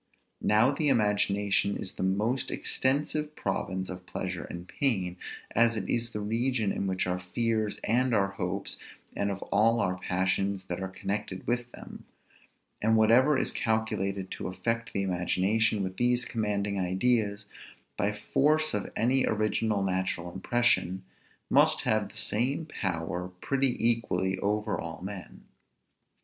[0.41, 5.15] Now the imagination is the most extensive province of pleasure and pain,
[5.51, 8.77] as it is the region of our fears and our hopes,
[9.15, 12.05] and of all our passions that are connected with them;
[12.81, 17.45] and whatever is calculated to affect the imagination with these commanding ideas,
[17.95, 21.03] by force of any original natural impression,
[21.47, 25.43] must have the same power pretty equally over all men.